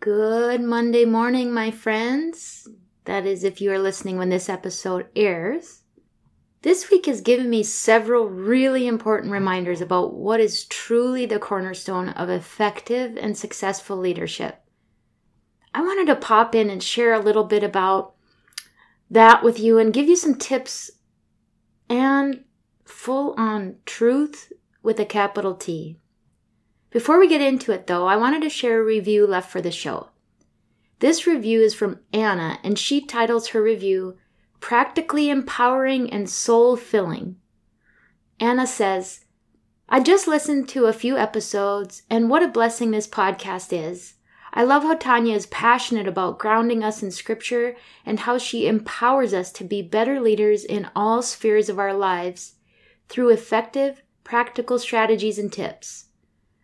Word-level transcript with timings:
Good 0.00 0.62
Monday 0.62 1.04
morning, 1.04 1.52
my 1.52 1.70
friends. 1.70 2.66
That 3.04 3.26
is, 3.26 3.44
if 3.44 3.60
you 3.60 3.70
are 3.70 3.78
listening 3.78 4.16
when 4.16 4.30
this 4.30 4.48
episode 4.48 5.08
airs. 5.14 5.82
This 6.62 6.90
week 6.90 7.04
has 7.04 7.20
given 7.20 7.50
me 7.50 7.62
several 7.62 8.26
really 8.26 8.86
important 8.86 9.30
reminders 9.30 9.82
about 9.82 10.14
what 10.14 10.40
is 10.40 10.64
truly 10.64 11.26
the 11.26 11.38
cornerstone 11.38 12.08
of 12.08 12.30
effective 12.30 13.18
and 13.18 13.36
successful 13.36 13.98
leadership. 13.98 14.64
I 15.74 15.82
wanted 15.82 16.06
to 16.06 16.16
pop 16.16 16.54
in 16.54 16.70
and 16.70 16.82
share 16.82 17.12
a 17.12 17.20
little 17.20 17.44
bit 17.44 17.62
about 17.62 18.14
that 19.10 19.42
with 19.42 19.60
you 19.60 19.76
and 19.78 19.92
give 19.92 20.08
you 20.08 20.16
some 20.16 20.36
tips 20.36 20.92
and 21.90 22.44
full 22.86 23.34
on 23.36 23.76
truth 23.84 24.50
with 24.82 24.98
a 24.98 25.04
capital 25.04 25.54
T. 25.54 25.98
Before 26.90 27.20
we 27.20 27.28
get 27.28 27.40
into 27.40 27.70
it, 27.70 27.86
though, 27.86 28.06
I 28.06 28.16
wanted 28.16 28.42
to 28.42 28.50
share 28.50 28.80
a 28.80 28.84
review 28.84 29.24
left 29.24 29.50
for 29.50 29.60
the 29.60 29.70
show. 29.70 30.08
This 30.98 31.24
review 31.26 31.60
is 31.60 31.72
from 31.72 32.00
Anna, 32.12 32.58
and 32.64 32.76
she 32.76 33.00
titles 33.00 33.48
her 33.48 33.62
review 33.62 34.18
Practically 34.58 35.30
Empowering 35.30 36.12
and 36.12 36.28
Soul 36.28 36.76
Filling. 36.76 37.36
Anna 38.40 38.66
says, 38.66 39.24
I 39.88 40.00
just 40.00 40.26
listened 40.26 40.68
to 40.70 40.86
a 40.86 40.92
few 40.92 41.16
episodes, 41.16 42.02
and 42.10 42.28
what 42.28 42.42
a 42.42 42.48
blessing 42.48 42.90
this 42.90 43.06
podcast 43.06 43.72
is. 43.72 44.14
I 44.52 44.64
love 44.64 44.82
how 44.82 44.94
Tanya 44.94 45.36
is 45.36 45.46
passionate 45.46 46.08
about 46.08 46.40
grounding 46.40 46.82
us 46.82 47.04
in 47.04 47.12
Scripture 47.12 47.76
and 48.04 48.20
how 48.20 48.36
she 48.36 48.66
empowers 48.66 49.32
us 49.32 49.52
to 49.52 49.64
be 49.64 49.80
better 49.80 50.20
leaders 50.20 50.64
in 50.64 50.90
all 50.96 51.22
spheres 51.22 51.68
of 51.68 51.78
our 51.78 51.94
lives 51.94 52.56
through 53.08 53.30
effective, 53.30 54.02
practical 54.24 54.78
strategies 54.78 55.38
and 55.38 55.52
tips. 55.52 56.06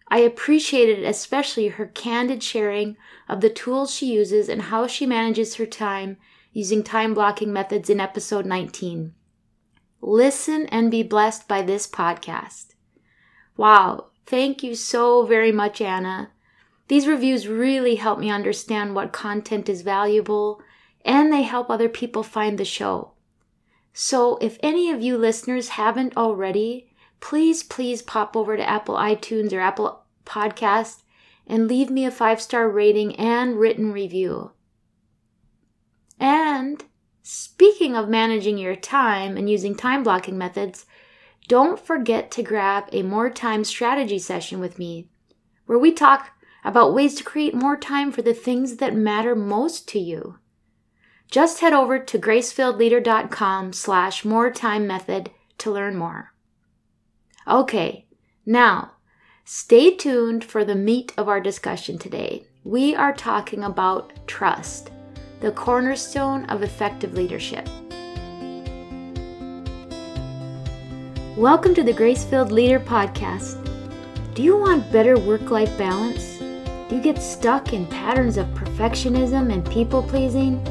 I 0.08 0.18
appreciated 0.18 1.02
especially 1.04 1.68
her 1.68 1.86
candid 1.86 2.42
sharing 2.42 2.96
of 3.28 3.40
the 3.40 3.50
tools 3.50 3.92
she 3.92 4.12
uses 4.12 4.48
and 4.48 4.62
how 4.62 4.86
she 4.86 5.04
manages 5.06 5.56
her 5.56 5.66
time 5.66 6.16
using 6.52 6.82
time 6.82 7.12
blocking 7.12 7.52
methods 7.52 7.90
in 7.90 8.00
episode 8.00 8.46
19. 8.46 9.12
Listen 10.00 10.66
and 10.66 10.90
be 10.90 11.02
blessed 11.02 11.48
by 11.48 11.62
this 11.62 11.86
podcast. 11.86 12.74
Wow, 13.56 14.06
thank 14.26 14.62
you 14.62 14.74
so 14.74 15.24
very 15.24 15.50
much, 15.50 15.80
Anna. 15.80 16.30
These 16.88 17.08
reviews 17.08 17.48
really 17.48 17.96
help 17.96 18.20
me 18.20 18.30
understand 18.30 18.94
what 18.94 19.12
content 19.12 19.68
is 19.68 19.82
valuable 19.82 20.60
and 21.04 21.32
they 21.32 21.42
help 21.42 21.68
other 21.68 21.88
people 21.88 22.22
find 22.22 22.58
the 22.58 22.64
show. 22.64 23.12
So, 23.92 24.36
if 24.42 24.58
any 24.62 24.90
of 24.90 25.00
you 25.00 25.16
listeners 25.16 25.70
haven't 25.70 26.16
already, 26.16 26.92
please, 27.20 27.62
please 27.62 28.02
pop 28.02 28.36
over 28.36 28.56
to 28.56 28.68
Apple 28.68 28.94
iTunes 28.96 29.52
or 29.52 29.60
Apple 29.60 30.04
Podcast 30.24 31.02
and 31.46 31.68
leave 31.68 31.90
me 31.90 32.04
a 32.04 32.10
five 32.10 32.40
star 32.40 32.68
rating 32.68 33.16
and 33.16 33.58
written 33.58 33.92
review. 33.92 34.52
And 36.18 36.84
speaking 37.22 37.94
of 37.94 38.08
managing 38.08 38.58
your 38.58 38.76
time 38.76 39.36
and 39.36 39.50
using 39.50 39.74
time 39.74 40.02
blocking 40.02 40.38
methods, 40.38 40.86
don't 41.48 41.78
forget 41.78 42.30
to 42.32 42.42
grab 42.42 42.88
a 42.92 43.02
more 43.02 43.30
time 43.30 43.64
strategy 43.64 44.18
session 44.18 44.58
with 44.58 44.78
me 44.78 45.08
where 45.66 45.78
we 45.78 45.92
talk 45.92 46.30
about 46.64 46.94
ways 46.94 47.14
to 47.14 47.24
create 47.24 47.54
more 47.54 47.76
time 47.76 48.10
for 48.10 48.22
the 48.22 48.34
things 48.34 48.76
that 48.76 48.94
matter 48.94 49.36
most 49.36 49.86
to 49.88 50.00
you. 50.00 50.38
Just 51.30 51.60
head 51.60 51.72
over 51.72 51.98
to 51.98 52.18
gracefilledleader.com 52.18 53.72
slash 53.72 54.24
more 54.24 54.50
time 54.50 54.86
method 54.86 55.30
to 55.58 55.70
learn 55.70 55.96
more. 55.96 56.32
Okay, 57.48 58.06
now 58.44 58.90
stay 59.44 59.94
tuned 59.94 60.42
for 60.42 60.64
the 60.64 60.74
meat 60.74 61.12
of 61.16 61.28
our 61.28 61.38
discussion 61.38 61.96
today. 61.96 62.44
We 62.64 62.96
are 62.96 63.12
talking 63.12 63.62
about 63.62 64.12
trust, 64.26 64.90
the 65.38 65.52
cornerstone 65.52 66.44
of 66.46 66.64
effective 66.64 67.14
leadership. 67.14 67.68
Welcome 71.36 71.72
to 71.76 71.84
the 71.84 71.94
Grace 71.96 72.24
Filled 72.24 72.50
Leader 72.50 72.80
Podcast. 72.80 73.62
Do 74.34 74.42
you 74.42 74.56
want 74.56 74.90
better 74.90 75.16
work 75.16 75.48
life 75.48 75.78
balance? 75.78 76.38
Do 76.38 76.96
you 76.96 77.00
get 77.00 77.22
stuck 77.22 77.72
in 77.72 77.86
patterns 77.86 78.38
of 78.38 78.48
perfectionism 78.48 79.52
and 79.52 79.64
people 79.70 80.02
pleasing? 80.02 80.66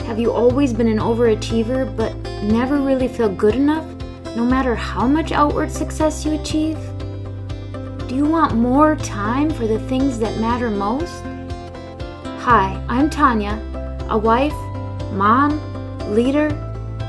Have 0.00 0.18
you 0.18 0.30
always 0.30 0.74
been 0.74 0.88
an 0.88 0.98
overachiever 0.98 1.96
but 1.96 2.14
never 2.42 2.82
really 2.82 3.08
felt 3.08 3.38
good 3.38 3.54
enough, 3.54 3.86
no 4.36 4.44
matter 4.44 4.74
how 4.74 5.06
much 5.06 5.32
outward 5.32 5.70
success 5.70 6.24
you 6.24 6.32
achieve? 6.32 6.78
Do 8.06 8.14
you 8.14 8.24
want 8.24 8.54
more 8.54 8.94
time 8.96 9.50
for 9.50 9.66
the 9.66 9.80
things 9.88 10.18
that 10.20 10.40
matter 10.40 10.70
most? 10.70 11.22
Hi, 12.44 12.80
I'm 12.88 13.10
Tanya, 13.10 13.60
a 14.08 14.16
wife, 14.16 14.54
mom, 15.12 15.60
leader, 16.14 16.48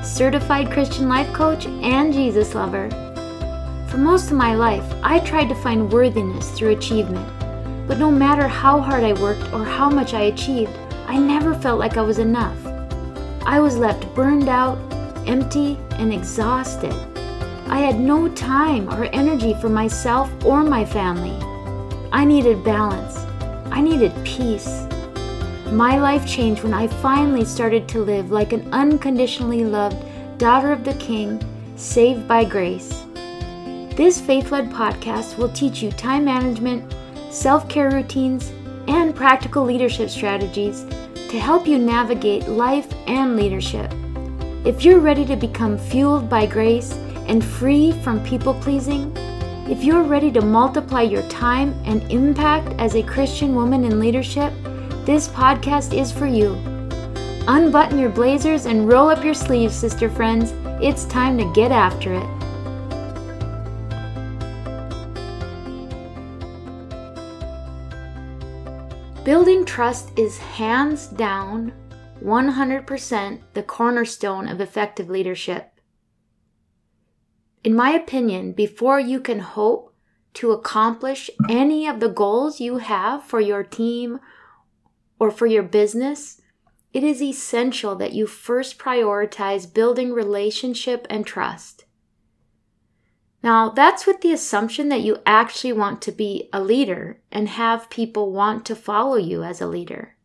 certified 0.04 0.72
Christian 0.72 1.08
life 1.08 1.32
coach, 1.32 1.68
and 1.68 2.12
Jesus 2.12 2.56
lover. 2.56 2.90
For 3.88 3.98
most 3.98 4.32
of 4.32 4.38
my 4.38 4.56
life, 4.56 4.86
I 5.04 5.20
tried 5.20 5.50
to 5.50 5.56
find 5.56 5.92
worthiness 5.92 6.50
through 6.52 6.72
achievement. 6.72 7.28
But 7.88 8.00
no 8.00 8.10
matter 8.10 8.48
how 8.48 8.80
hard 8.80 9.04
I 9.04 9.14
worked 9.14 9.54
or 9.54 9.64
how 9.64 9.90
much 9.90 10.14
I 10.14 10.24
achieved, 10.24 10.72
I 11.08 11.18
never 11.18 11.54
felt 11.54 11.80
like 11.80 11.98
I 11.98 12.02
was 12.02 12.20
enough. 12.20 12.58
I 13.46 13.60
was 13.60 13.78
left 13.78 14.14
burned 14.16 14.50
out, 14.50 14.78
empty, 15.28 15.78
and 15.94 16.14
exhausted. 16.14 16.94
I 17.72 17.80
had 17.80 18.02
no 18.02 18.28
time 18.28 18.90
or 18.90 19.06
energy 19.14 19.54
for 19.54 19.70
myself 19.70 20.30
or 20.44 20.62
my 20.62 20.84
family. 20.84 21.38
I 22.12 22.26
needed 22.26 22.66
balance. 22.66 23.16
I 23.72 23.80
needed 23.80 24.14
peace. 24.26 24.86
My 25.72 25.98
life 25.98 26.28
changed 26.28 26.64
when 26.64 26.74
I 26.74 26.88
finally 26.88 27.46
started 27.46 27.88
to 27.88 28.04
live 28.04 28.30
like 28.30 28.52
an 28.52 28.68
unconditionally 28.74 29.64
loved 29.64 30.04
daughter 30.38 30.74
of 30.74 30.84
the 30.84 30.96
King, 30.96 31.42
saved 31.78 32.28
by 32.28 32.44
grace. 32.44 33.06
This 33.96 34.20
faith 34.20 34.52
led 34.52 34.70
podcast 34.70 35.38
will 35.38 35.54
teach 35.54 35.82
you 35.82 35.92
time 35.92 36.26
management, 36.26 36.94
self 37.30 37.70
care 37.70 37.90
routines, 37.90 38.52
and 38.90 39.16
practical 39.16 39.64
leadership 39.64 40.10
strategies 40.10 40.84
to 41.30 41.40
help 41.40 41.66
you 41.66 41.78
navigate 41.78 42.50
life 42.50 42.94
and 43.08 43.38
leadership. 43.38 43.90
If 44.66 44.84
you're 44.84 45.00
ready 45.00 45.24
to 45.24 45.38
become 45.38 45.78
fueled 45.78 46.30
by 46.30 46.46
grace 46.48 46.94
and 47.28 47.44
free 47.44 47.92
from 48.04 48.24
people 48.24 48.54
pleasing, 48.56 49.16
if 49.70 49.84
you're 49.84 50.04
ready 50.04 50.32
to 50.32 50.42
multiply 50.42 51.02
your 51.02 51.22
time 51.30 51.74
and 51.86 52.04
impact 52.12 52.74
as 52.80 52.96
a 52.96 53.04
Christian 53.04 53.56
woman 53.56 53.84
in 53.84 54.00
leadership, 54.00 54.52
this 55.06 55.28
podcast 55.30 55.98
is 55.98 56.12
for 56.12 56.28
you. 56.28 56.54
Unbutton 57.48 57.98
your 57.98 58.10
blazers 58.10 58.66
and 58.66 58.88
roll 58.88 59.10
up 59.10 59.24
your 59.24 59.34
sleeves, 59.34 59.76
sister 59.76 60.10
friends. 60.10 60.54
It's 60.84 61.06
time 61.06 61.38
to 61.38 61.52
get 61.54 61.72
after 61.72 62.14
it. 62.14 62.42
Building 69.24 69.66
trust 69.66 70.18
is 70.18 70.38
hands 70.38 71.08
down 71.08 71.74
100% 72.24 73.40
the 73.54 73.64
cornerstone 73.64 74.48
of 74.48 74.60
effective 74.60 75.10
leadership. 75.10 75.72
In 77.64 77.76
my 77.76 77.92
opinion, 77.92 78.54
before 78.54 79.00
you 79.00 79.20
can 79.20 79.40
hope 79.40 79.94
to 80.34 80.52
accomplish 80.52 81.30
any 81.50 81.88
of 81.88 82.00
the 82.00 82.10
goals 82.10 82.60
you 82.60 82.78
have 82.78 83.24
for 83.24 83.40
your 83.40 83.64
team 83.64 84.20
or 85.20 85.30
for 85.30 85.46
your 85.46 85.64
business, 85.64 86.42
it 86.92 87.04
is 87.04 87.22
essential 87.22 87.96
that 87.96 88.14
you 88.14 88.26
first 88.26 88.80
prioritize 88.80 89.72
building 89.72 90.12
relationship 90.12 91.06
and 91.10 91.26
trust. 91.26 91.86
Now, 93.44 93.70
that's 93.70 94.06
with 94.06 94.22
the 94.22 94.34
assumption 94.34 94.90
that 94.90 95.02
you 95.02 95.18
actually 95.26 95.74
want 95.74 96.02
to 96.04 96.12
be 96.12 96.50
a 96.52 96.62
leader 96.62 97.22
and 97.32 97.50
have 97.50 97.90
people 97.90 98.32
want 98.32 98.66
to 98.66 98.76
follow 98.76 99.16
you 99.16 99.44
as 99.44 99.62
a 99.62 99.68
leader. 99.68 100.16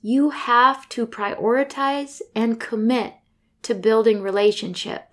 You 0.00 0.30
have 0.30 0.88
to 0.90 1.06
prioritize 1.06 2.20
and 2.34 2.58
commit 2.58 3.14
to 3.62 3.74
building 3.74 4.20
relationship 4.20 5.11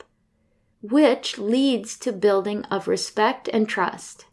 which 0.82 1.38
leads 1.38 1.98
to 2.00 2.12
building 2.12 2.64
of 2.66 2.88
respect 2.88 3.50
and 3.52 3.68
trust. 3.68 4.26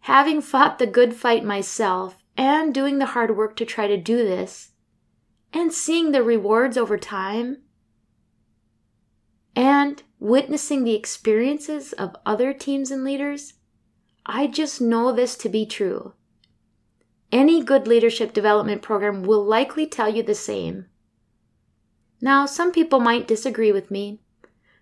Having 0.00 0.42
fought 0.42 0.78
the 0.78 0.86
good 0.86 1.14
fight 1.14 1.44
myself 1.44 2.22
and 2.36 2.74
doing 2.74 2.98
the 2.98 3.06
hard 3.06 3.36
work 3.36 3.56
to 3.56 3.64
try 3.64 3.86
to 3.86 3.96
do 3.96 4.18
this, 4.18 4.72
and 5.52 5.72
seeing 5.72 6.12
the 6.12 6.22
rewards 6.22 6.76
over 6.76 6.98
time, 6.98 7.58
and 9.56 10.02
witnessing 10.18 10.84
the 10.84 10.94
experiences 10.94 11.92
of 11.92 12.16
other 12.26 12.52
teams 12.52 12.90
and 12.90 13.04
leaders, 13.04 13.54
I 14.26 14.46
just 14.46 14.80
know 14.80 15.12
this 15.12 15.36
to 15.36 15.48
be 15.48 15.64
true. 15.64 16.14
Any 17.30 17.62
good 17.62 17.86
leadership 17.86 18.32
development 18.32 18.82
program 18.82 19.22
will 19.22 19.44
likely 19.44 19.86
tell 19.86 20.08
you 20.08 20.22
the 20.22 20.34
same. 20.34 20.86
Now, 22.20 22.46
some 22.46 22.72
people 22.72 23.00
might 23.00 23.28
disagree 23.28 23.70
with 23.70 23.90
me, 23.90 24.20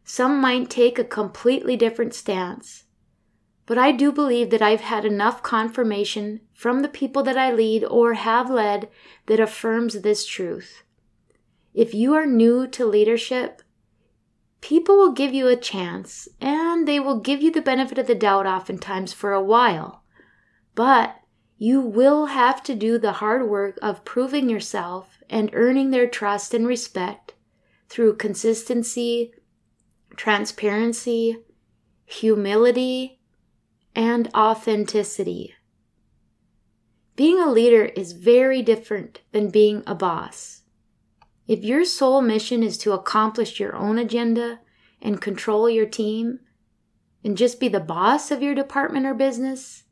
some 0.05 0.41
might 0.41 0.69
take 0.69 0.99
a 0.99 1.05
completely 1.05 1.77
different 1.77 2.15
stance. 2.15 2.85
But 3.67 3.79
I 3.79 3.93
do 3.93 4.11
believe 4.11 4.51
that 4.51 4.63
I've 4.63 4.81
had 4.81 5.05
enough 5.05 5.43
confirmation 5.43 6.41
from 6.53 6.81
the 6.81 6.89
people 6.89 7.23
that 7.23 7.39
I 7.39 7.53
lead 7.53 7.85
or 7.85 8.15
have 8.15 8.51
led 8.51 8.89
that 9.27 9.41
affirms 9.41 10.01
this 10.01 10.27
truth. 10.27 10.83
If 11.73 11.95
you 11.95 12.15
are 12.15 12.27
new 12.27 12.67
to 12.69 12.85
leadership, 12.85 13.63
people 14.61 14.97
will 14.97 15.13
give 15.13 15.33
you 15.33 15.49
a 15.49 15.57
chance 15.57 16.29
and 16.41 16.87
they 16.87 17.01
will 17.01 17.21
give 17.21 17.41
you 17.41 17.51
the 17.51 17.63
benefit 17.63 17.99
of 17.99 18.07
the 18.07 18.15
doubt 18.15 18.47
oftentimes 18.47 19.13
for 19.13 19.33
a 19.33 19.43
while. 19.43 20.03
But 20.75 21.17
you 21.57 21.81
will 21.81 22.27
have 22.27 22.63
to 22.65 22.75
do 22.75 22.99
the 22.99 23.13
hard 23.13 23.49
work 23.49 23.79
of 23.81 24.05
proving 24.05 24.51
yourself 24.51 25.19
and 25.31 25.51
earning 25.53 25.91
their 25.91 26.09
trust 26.09 26.53
and 26.55 26.67
respect 26.67 27.35
through 27.89 28.17
consistency, 28.17 29.33
transparency, 30.17 31.39
humility, 32.05 33.21
and 33.95 34.29
authenticity. 34.35 35.55
Being 37.15 37.39
a 37.39 37.51
leader 37.51 37.85
is 37.85 38.13
very 38.13 38.63
different 38.63 39.21
than 39.33 39.51
being 39.51 39.83
a 39.87 39.95
boss. 39.95 40.63
If 41.47 41.63
your 41.63 41.85
sole 41.85 42.23
mission 42.23 42.63
is 42.63 42.79
to 42.79 42.93
accomplish 42.93 43.61
your 43.61 43.77
own 43.77 43.99
agenda 43.99 44.61
and 45.01 45.21
control 45.21 45.69
your 45.69 45.87
team 45.87 46.41
and 47.23 47.37
just 47.37 47.61
be 47.61 47.69
the 47.69 47.81
boss 47.81 48.31
of 48.31 48.43
your 48.43 48.55
department 48.55 49.07
or 49.07 49.15
business, 49.15 49.85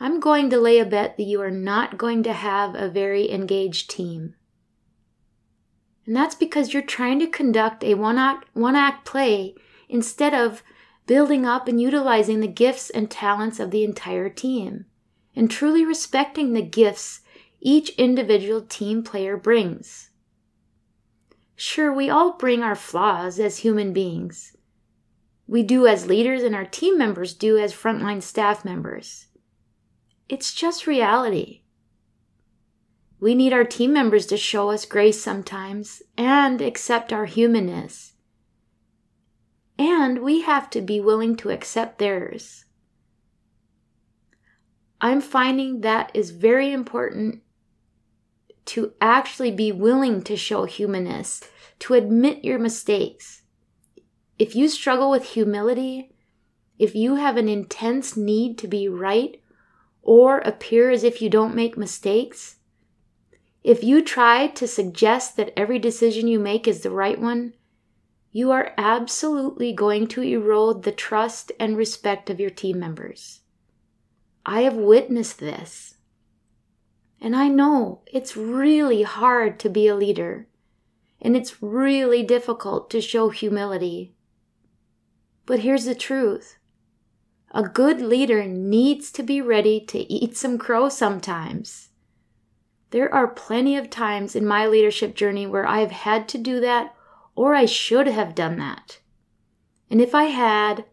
I'm 0.00 0.20
going 0.20 0.50
to 0.50 0.60
lay 0.60 0.78
a 0.78 0.84
bet 0.84 1.16
that 1.16 1.24
you 1.24 1.40
are 1.42 1.50
not 1.50 1.98
going 1.98 2.22
to 2.24 2.32
have 2.32 2.74
a 2.74 2.88
very 2.88 3.30
engaged 3.30 3.90
team. 3.90 4.34
And 6.06 6.14
that's 6.14 6.34
because 6.34 6.72
you're 6.72 6.82
trying 6.82 7.18
to 7.20 7.26
conduct 7.26 7.82
a 7.82 7.94
one 7.94 8.18
act, 8.18 8.48
one 8.52 8.76
act 8.76 9.06
play 9.06 9.54
instead 9.88 10.34
of 10.34 10.62
building 11.06 11.46
up 11.46 11.68
and 11.68 11.80
utilizing 11.80 12.40
the 12.40 12.48
gifts 12.48 12.90
and 12.90 13.10
talents 13.10 13.60
of 13.60 13.70
the 13.70 13.84
entire 13.84 14.28
team, 14.28 14.86
and 15.34 15.50
truly 15.50 15.84
respecting 15.84 16.52
the 16.52 16.62
gifts 16.62 17.20
each 17.60 17.90
individual 17.90 18.60
team 18.60 19.02
player 19.02 19.36
brings. 19.36 20.10
Sure, 21.56 21.92
we 21.92 22.10
all 22.10 22.32
bring 22.32 22.62
our 22.62 22.74
flaws 22.74 23.38
as 23.38 23.58
human 23.58 23.92
beings. 23.92 24.56
We 25.46 25.62
do 25.62 25.86
as 25.86 26.06
leaders, 26.06 26.42
and 26.42 26.54
our 26.54 26.64
team 26.64 26.98
members 26.98 27.34
do 27.34 27.58
as 27.58 27.72
frontline 27.74 28.22
staff 28.22 28.64
members. 28.64 29.26
It's 30.28 30.54
just 30.54 30.86
reality. 30.86 31.63
We 33.24 33.34
need 33.34 33.54
our 33.54 33.64
team 33.64 33.94
members 33.94 34.26
to 34.26 34.36
show 34.36 34.68
us 34.68 34.84
grace 34.84 35.22
sometimes 35.22 36.02
and 36.18 36.60
accept 36.60 37.10
our 37.10 37.24
humanness 37.24 38.14
and 39.78 40.20
we 40.20 40.42
have 40.42 40.68
to 40.70 40.82
be 40.82 41.00
willing 41.00 41.34
to 41.36 41.48
accept 41.50 41.98
theirs. 41.98 42.66
I'm 45.00 45.22
finding 45.22 45.80
that 45.80 46.10
is 46.12 46.32
very 46.32 46.70
important 46.70 47.40
to 48.66 48.92
actually 49.00 49.50
be 49.50 49.72
willing 49.72 50.22
to 50.24 50.36
show 50.36 50.64
humanness, 50.64 51.42
to 51.78 51.94
admit 51.94 52.44
your 52.44 52.58
mistakes. 52.58 53.42
If 54.38 54.54
you 54.54 54.68
struggle 54.68 55.10
with 55.10 55.30
humility, 55.30 56.12
if 56.78 56.94
you 56.94 57.14
have 57.16 57.38
an 57.38 57.48
intense 57.48 58.18
need 58.18 58.58
to 58.58 58.68
be 58.68 58.86
right 58.86 59.40
or 60.02 60.40
appear 60.40 60.90
as 60.90 61.04
if 61.04 61.22
you 61.22 61.30
don't 61.30 61.54
make 61.54 61.78
mistakes, 61.78 62.56
if 63.64 63.82
you 63.82 64.02
try 64.02 64.46
to 64.48 64.68
suggest 64.68 65.38
that 65.38 65.52
every 65.56 65.78
decision 65.78 66.28
you 66.28 66.38
make 66.38 66.68
is 66.68 66.82
the 66.82 66.90
right 66.90 67.18
one, 67.18 67.54
you 68.30 68.50
are 68.50 68.74
absolutely 68.76 69.72
going 69.72 70.06
to 70.08 70.20
erode 70.20 70.82
the 70.82 70.92
trust 70.92 71.50
and 71.58 71.74
respect 71.74 72.28
of 72.28 72.38
your 72.38 72.50
team 72.50 72.78
members. 72.78 73.40
I 74.44 74.62
have 74.62 74.74
witnessed 74.74 75.38
this. 75.38 75.94
And 77.20 77.34
I 77.34 77.48
know 77.48 78.02
it's 78.12 78.36
really 78.36 79.02
hard 79.02 79.58
to 79.60 79.70
be 79.70 79.86
a 79.88 79.96
leader, 79.96 80.46
and 81.22 81.34
it's 81.34 81.62
really 81.62 82.22
difficult 82.22 82.90
to 82.90 83.00
show 83.00 83.30
humility. 83.30 84.14
But 85.46 85.60
here's 85.60 85.86
the 85.86 85.94
truth 85.94 86.58
a 87.50 87.62
good 87.62 88.02
leader 88.02 88.44
needs 88.44 89.10
to 89.12 89.22
be 89.22 89.40
ready 89.40 89.80
to 89.86 90.12
eat 90.12 90.36
some 90.36 90.58
crow 90.58 90.90
sometimes. 90.90 91.90
There 92.94 93.12
are 93.12 93.26
plenty 93.26 93.76
of 93.76 93.90
times 93.90 94.36
in 94.36 94.46
my 94.46 94.68
leadership 94.68 95.16
journey 95.16 95.48
where 95.48 95.66
I've 95.66 95.90
had 95.90 96.28
to 96.28 96.38
do 96.38 96.60
that 96.60 96.94
or 97.34 97.52
I 97.52 97.64
should 97.64 98.06
have 98.06 98.36
done 98.36 98.56
that. 98.58 99.00
And 99.90 100.00
if 100.00 100.14
I 100.14 100.26
had, 100.26 100.84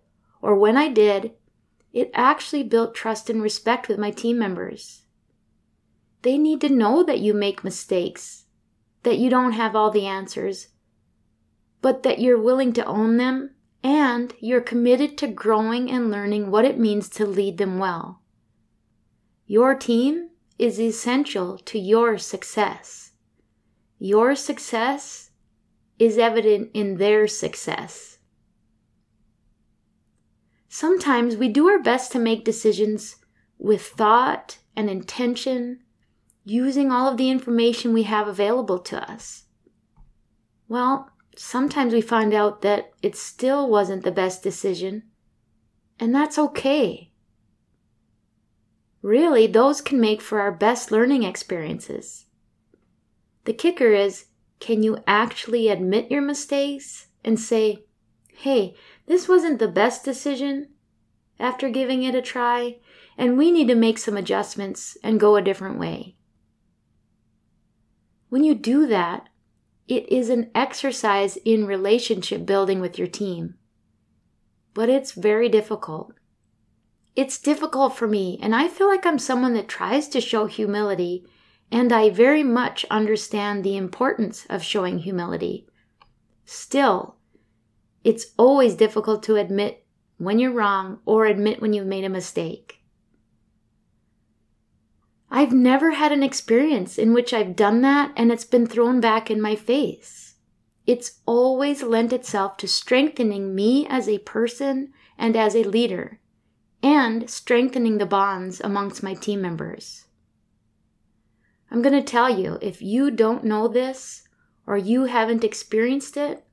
or 0.42 0.56
when 0.56 0.78
I 0.78 0.88
did, 0.88 1.34
it 1.94 2.10
actually 2.16 2.64
built 2.64 2.96
trust 2.96 3.30
and 3.30 3.40
respect 3.40 3.88
with 3.88 4.00
my 4.00 4.10
team 4.10 4.40
members. 4.40 5.04
They 6.24 6.40
need 6.40 6.60
to 6.62 6.70
know 6.70 7.04
that 7.04 7.20
you 7.20 7.36
make 7.36 7.64
mistakes, 7.64 8.46
that 9.04 9.20
you 9.20 9.30
don't 9.30 9.52
have 9.52 9.76
all 9.76 9.92
the 9.92 10.08
answers, 10.08 10.70
but 11.84 12.02
that 12.02 12.18
you're 12.18 12.42
willing 12.42 12.74
to 12.74 12.86
own 12.86 13.18
them 13.18 13.52
and 13.84 14.34
you're 14.40 14.60
committed 14.60 15.20
to 15.20 15.28
growing 15.28 15.92
and 15.92 16.10
learning 16.10 16.50
what 16.50 16.66
it 16.66 16.80
means 16.80 17.10
to 17.10 17.28
lead 17.28 17.60
them 17.60 17.78
well. 17.78 18.24
Your 19.46 19.76
team 19.76 20.31
is 20.62 20.80
essential 20.80 21.58
to 21.58 21.80
your 21.80 22.20
success. 22.20 23.14
Your 23.98 24.36
success 24.36 25.32
is 25.98 26.20
evident 26.20 26.70
in 26.76 26.98
their 26.98 27.28
success. 27.28 28.20
Sometimes 30.70 31.36
we 31.36 31.48
do 31.50 31.68
our 31.68 31.80
best 31.80 32.12
to 32.12 32.20
make 32.20 32.46
decisions 32.46 33.16
with 33.58 33.82
thought 33.82 34.60
and 34.76 34.88
intention, 34.88 35.80
using 36.46 36.92
all 36.92 37.12
of 37.12 37.18
the 37.18 37.32
information 37.32 37.92
we 37.92 38.04
have 38.04 38.28
available 38.28 38.80
to 38.80 39.12
us. 39.12 39.46
Well, 40.68 41.10
sometimes 41.36 41.92
we 41.92 42.02
find 42.02 42.36
out 42.36 42.62
that 42.62 42.92
it 43.02 43.16
still 43.16 43.68
wasn't 43.68 44.04
the 44.04 44.12
best 44.12 44.44
decision, 44.44 45.04
and 46.00 46.14
that's 46.14 46.38
okay. 46.38 47.11
Really, 49.02 49.48
those 49.48 49.82
can 49.82 50.00
make 50.00 50.22
for 50.22 50.40
our 50.40 50.52
best 50.52 50.92
learning 50.92 51.24
experiences. 51.24 52.26
The 53.46 53.54
kicker 53.54 53.92
is 53.94 54.26
can 54.60 54.84
you 54.84 55.00
actually 55.08 55.70
admit 55.70 56.12
your 56.12 56.22
mistakes 56.22 57.08
and 57.24 57.40
say, 57.40 57.84
hey, 58.36 58.76
this 59.08 59.28
wasn't 59.28 59.58
the 59.58 59.68
best 59.68 60.06
decision 60.06 60.70
after 61.40 61.70
giving 61.70 62.04
it 62.04 62.14
a 62.14 62.22
try, 62.22 62.78
and 63.18 63.38
we 63.38 63.52
need 63.52 63.68
to 63.68 63.76
make 63.76 63.98
some 63.98 64.16
adjustments 64.16 64.98
and 65.04 65.20
go 65.20 65.36
a 65.36 65.42
different 65.42 65.80
way? 65.80 66.16
When 68.30 68.44
you 68.44 68.54
do 68.54 68.86
that, 68.88 69.30
it 69.88 70.10
is 70.10 70.30
an 70.30 70.52
exercise 70.54 71.38
in 71.38 71.66
relationship 71.66 72.46
building 72.46 72.80
with 72.80 73.00
your 73.00 73.08
team. 73.08 73.56
But 74.74 74.90
it's 74.90 75.12
very 75.12 75.50
difficult. 75.50 76.14
It's 77.16 77.40
difficult 77.40 77.96
for 77.96 78.08
me, 78.08 78.40
and 78.42 78.56
I 78.56 78.68
feel 78.68 78.88
like 78.88 79.06
I'm 79.06 79.20
someone 79.20 79.54
that 79.54 79.68
tries 79.68 80.08
to 80.10 80.22
show 80.22 80.46
humility 80.46 81.26
and 81.72 81.94
I 81.94 82.10
very 82.10 82.44
much 82.44 82.86
understand 82.92 83.64
the 83.64 83.78
importance 83.78 84.46
of 84.50 84.62
showing 84.62 85.00
humility. 85.00 85.68
Still, 86.46 87.16
it's 88.04 88.28
always 88.38 88.76
difficult 88.76 89.24
to 89.24 89.38
admit 89.38 89.86
when 90.18 90.38
you're 90.38 90.52
wrong 90.52 91.00
or 91.06 91.26
admit 91.26 91.62
when 91.62 91.72
you've 91.72 91.88
made 91.88 92.04
a 92.04 92.10
mistake. 92.10 92.80
I've 95.30 95.54
never 95.54 95.92
had 95.92 96.12
an 96.12 96.24
experience 96.24 96.98
in 96.98 97.14
which 97.14 97.34
I've 97.34 97.56
done 97.56 97.82
that 97.82 98.12
and 98.18 98.32
it's 98.32 98.44
been 98.44 98.68
thrown 98.68 99.00
back 99.00 99.32
in 99.32 99.42
my 99.42 99.56
face. 99.56 100.36
It's 100.86 101.22
always 101.26 101.84
lent 101.84 102.12
itself 102.12 102.58
to 102.58 102.68
strengthening 102.68 103.56
me 103.56 103.88
as 103.88 104.10
a 104.10 104.18
person 104.20 104.92
and 105.18 105.38
as 105.38 105.56
a 105.56 105.64
leader, 105.64 106.20
and 106.84 107.30
strengthening 107.30 107.98
the 107.98 108.06
bonds 108.06 108.60
amongst 108.62 109.04
my 109.04 109.14
team 109.14 109.42
members. 109.42 110.06
I'm 111.70 111.82
going 111.82 111.96
to 111.96 112.04
tell 112.04 112.30
you 112.30 112.58
if 112.62 112.82
you 112.82 113.12
don't 113.12 113.44
know 113.44 113.68
this 113.68 114.28
or 114.68 114.78
you 114.78 115.06
haven't 115.06 115.44
experienced 115.44 116.18
it, 116.18 116.44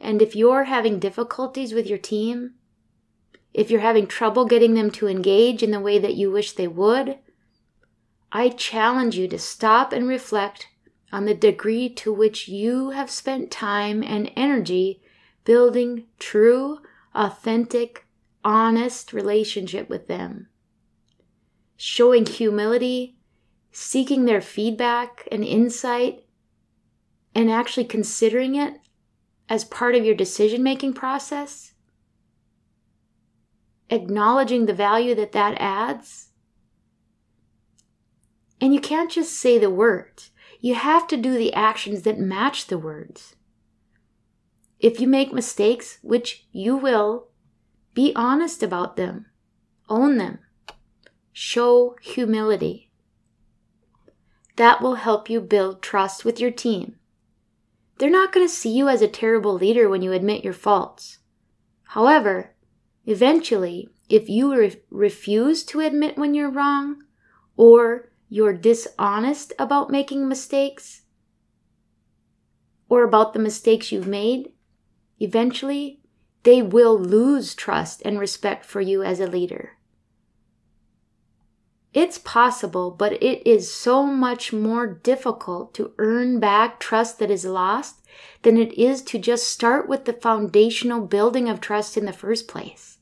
and 0.00 0.22
if 0.22 0.34
you're 0.34 0.64
having 0.64 0.98
difficulties 0.98 1.72
with 1.72 1.86
your 1.86 1.98
team, 1.98 2.54
if 3.52 3.70
you're 3.70 3.80
having 3.80 4.06
trouble 4.06 4.44
getting 4.44 4.74
them 4.74 4.90
to 4.92 5.08
engage 5.08 5.62
in 5.62 5.70
the 5.70 5.80
way 5.80 5.98
that 5.98 6.14
you 6.14 6.30
wish 6.30 6.52
they 6.52 6.68
would, 6.68 7.18
I 8.32 8.48
challenge 8.48 9.16
you 9.16 9.26
to 9.28 9.38
stop 9.38 9.92
and 9.92 10.06
reflect 10.06 10.68
on 11.12 11.24
the 11.24 11.34
degree 11.34 11.88
to 11.88 12.12
which 12.12 12.46
you 12.46 12.90
have 12.90 13.10
spent 13.10 13.50
time 13.50 14.02
and 14.02 14.30
energy 14.36 15.02
building 15.44 16.04
true, 16.18 16.78
authentic, 17.14 18.06
honest 18.44 19.12
relationship 19.12 19.88
with 19.88 20.06
them. 20.06 20.48
Showing 21.76 22.26
humility 22.26 23.16
seeking 23.72 24.24
their 24.24 24.40
feedback 24.40 25.28
and 25.30 25.44
insight 25.44 26.24
and 27.34 27.50
actually 27.50 27.84
considering 27.84 28.56
it 28.56 28.74
as 29.48 29.64
part 29.64 29.94
of 29.94 30.04
your 30.04 30.14
decision 30.14 30.62
making 30.62 30.92
process? 30.92 31.70
acknowledging 33.90 34.66
the 34.66 34.72
value 34.72 35.14
that 35.16 35.32
that 35.32 35.60
adds. 35.60 36.30
And 38.60 38.72
you 38.72 38.80
can't 38.80 39.10
just 39.10 39.32
say 39.32 39.58
the 39.58 39.70
words, 39.70 40.30
you 40.60 40.74
have 40.74 41.06
to 41.08 41.16
do 41.16 41.36
the 41.36 41.52
actions 41.52 42.02
that 42.02 42.18
match 42.18 42.66
the 42.66 42.78
words. 42.78 43.34
If 44.78 45.00
you 45.00 45.08
make 45.08 45.32
mistakes, 45.32 45.98
which 46.02 46.46
you 46.52 46.76
will, 46.76 47.28
be 48.00 48.14
honest 48.16 48.62
about 48.62 48.96
them, 48.96 49.26
own 49.86 50.16
them, 50.16 50.38
show 51.34 51.96
humility. 52.00 52.90
That 54.56 54.80
will 54.80 54.94
help 54.94 55.28
you 55.28 55.38
build 55.42 55.82
trust 55.82 56.24
with 56.24 56.40
your 56.40 56.50
team. 56.50 56.96
They're 57.98 58.08
not 58.08 58.32
going 58.32 58.46
to 58.46 58.54
see 58.54 58.70
you 58.70 58.88
as 58.88 59.02
a 59.02 59.06
terrible 59.06 59.52
leader 59.52 59.86
when 59.86 60.00
you 60.00 60.12
admit 60.12 60.42
your 60.42 60.54
faults. 60.54 61.18
However, 61.88 62.54
eventually, 63.04 63.90
if 64.08 64.30
you 64.30 64.56
re- 64.56 64.80
refuse 64.88 65.62
to 65.64 65.80
admit 65.80 66.16
when 66.16 66.32
you're 66.32 66.48
wrong, 66.48 67.02
or 67.54 68.12
you're 68.30 68.54
dishonest 68.54 69.52
about 69.58 69.90
making 69.90 70.26
mistakes, 70.26 71.02
or 72.88 73.04
about 73.04 73.34
the 73.34 73.38
mistakes 73.38 73.92
you've 73.92 74.06
made, 74.06 74.52
eventually 75.18 76.00
they 76.42 76.62
will 76.62 76.98
lose 76.98 77.54
trust 77.54 78.02
and 78.04 78.18
respect 78.18 78.64
for 78.64 78.80
you 78.80 79.02
as 79.02 79.20
a 79.20 79.26
leader. 79.26 79.76
It's 81.92 82.18
possible, 82.18 82.92
but 82.92 83.14
it 83.14 83.44
is 83.46 83.72
so 83.72 84.04
much 84.04 84.52
more 84.52 84.86
difficult 84.86 85.74
to 85.74 85.92
earn 85.98 86.38
back 86.38 86.78
trust 86.78 87.18
that 87.18 87.32
is 87.32 87.44
lost 87.44 88.06
than 88.42 88.56
it 88.56 88.72
is 88.74 89.02
to 89.02 89.18
just 89.18 89.48
start 89.48 89.88
with 89.88 90.04
the 90.04 90.12
foundational 90.12 91.00
building 91.00 91.48
of 91.48 91.60
trust 91.60 91.96
in 91.96 92.04
the 92.04 92.12
first 92.12 92.46
place. 92.46 92.98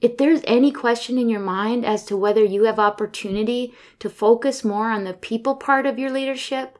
If 0.00 0.16
there's 0.16 0.42
any 0.44 0.70
question 0.70 1.18
in 1.18 1.28
your 1.28 1.40
mind 1.40 1.84
as 1.84 2.04
to 2.06 2.16
whether 2.16 2.44
you 2.44 2.64
have 2.64 2.78
opportunity 2.78 3.74
to 3.98 4.08
focus 4.08 4.64
more 4.64 4.90
on 4.90 5.04
the 5.04 5.12
people 5.12 5.56
part 5.56 5.86
of 5.86 5.98
your 5.98 6.10
leadership, 6.10 6.78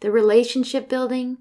the 0.00 0.10
relationship 0.10 0.88
building, 0.88 1.38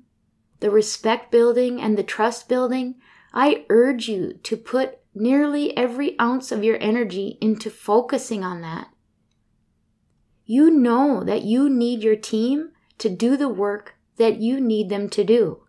the 0.60 0.72
respect 0.72 1.32
building, 1.32 1.82
and 1.82 1.98
the 1.98 2.04
trust 2.04 2.48
building, 2.50 2.96
I 3.34 3.66
urge 3.70 4.08
you 4.08 4.40
to 4.44 4.58
put 4.58 5.00
nearly 5.14 5.76
every 5.78 6.20
ounce 6.20 6.52
of 6.52 6.64
your 6.64 6.78
energy 6.82 7.38
into 7.42 7.70
focusing 7.70 8.44
on 8.44 8.62
that. 8.62 8.88
You 10.46 10.70
know 10.70 11.24
that 11.24 11.44
you 11.44 11.70
need 11.70 12.04
your 12.04 12.16
team 12.16 12.72
to 13.00 13.10
do 13.10 13.36
the 13.36 13.50
work 13.50 13.96
that 14.18 14.40
you 14.40 14.62
need 14.62 14.90
them 14.90 15.10
to 15.10 15.24
do. 15.24 15.62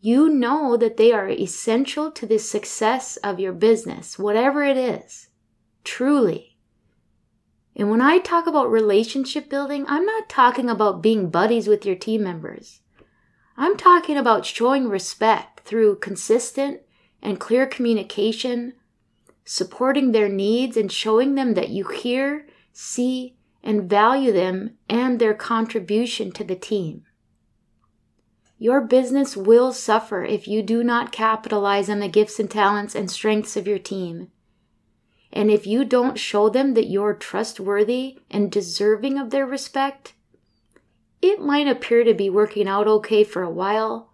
You 0.00 0.28
know 0.28 0.76
that 0.76 0.96
they 0.96 1.12
are 1.12 1.28
essential 1.28 2.10
to 2.10 2.26
the 2.26 2.38
success 2.38 3.16
of 3.18 3.38
your 3.38 3.52
business, 3.52 4.18
whatever 4.18 4.64
it 4.64 4.76
is. 4.76 5.28
Truly. 5.84 6.58
And 7.76 7.90
when 7.90 8.00
I 8.00 8.18
talk 8.18 8.46
about 8.46 8.70
relationship 8.70 9.48
building, 9.48 9.84
I'm 9.88 10.04
not 10.04 10.28
talking 10.28 10.68
about 10.68 11.02
being 11.02 11.30
buddies 11.30 11.68
with 11.68 11.86
your 11.86 11.96
team 11.96 12.22
members. 12.24 12.80
I'm 13.56 13.76
talking 13.76 14.16
about 14.16 14.46
showing 14.46 14.88
respect 14.88 15.60
through 15.60 15.96
consistent 15.96 16.80
and 17.20 17.38
clear 17.38 17.66
communication, 17.66 18.74
supporting 19.44 20.12
their 20.12 20.28
needs 20.28 20.76
and 20.76 20.90
showing 20.90 21.34
them 21.34 21.54
that 21.54 21.68
you 21.68 21.84
hear, 21.88 22.46
see, 22.72 23.36
and 23.62 23.88
value 23.88 24.32
them 24.32 24.78
and 24.88 25.18
their 25.18 25.34
contribution 25.34 26.32
to 26.32 26.44
the 26.44 26.56
team. 26.56 27.04
Your 28.58 28.80
business 28.80 29.36
will 29.36 29.72
suffer 29.72 30.24
if 30.24 30.46
you 30.46 30.62
do 30.62 30.84
not 30.84 31.10
capitalize 31.10 31.90
on 31.90 31.98
the 31.98 32.08
gifts 32.08 32.38
and 32.38 32.50
talents 32.50 32.94
and 32.94 33.10
strengths 33.10 33.56
of 33.56 33.66
your 33.66 33.78
team. 33.78 34.28
And 35.32 35.50
if 35.50 35.66
you 35.66 35.84
don't 35.84 36.18
show 36.18 36.48
them 36.48 36.74
that 36.74 36.88
you're 36.88 37.14
trustworthy 37.14 38.20
and 38.30 38.52
deserving 38.52 39.18
of 39.18 39.30
their 39.30 39.46
respect, 39.46 40.14
it 41.22 41.40
might 41.40 41.68
appear 41.68 42.02
to 42.02 42.12
be 42.12 42.28
working 42.28 42.66
out 42.66 42.88
okay 42.88 43.22
for 43.22 43.42
a 43.42 43.50
while, 43.50 44.10